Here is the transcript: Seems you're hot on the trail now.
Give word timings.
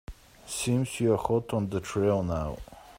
Seems 0.47 0.99
you're 0.99 1.15
hot 1.15 1.53
on 1.53 1.69
the 1.69 1.79
trail 1.79 2.23
now. 2.23 2.57